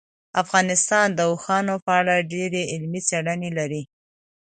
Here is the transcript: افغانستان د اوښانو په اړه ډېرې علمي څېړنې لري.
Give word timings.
افغانستان 0.43 1.07
د 1.13 1.19
اوښانو 1.29 1.75
په 1.85 1.91
اړه 1.99 2.15
ډېرې 2.31 2.61
علمي 2.73 3.01
څېړنې 3.09 3.49
لري. 3.57 3.83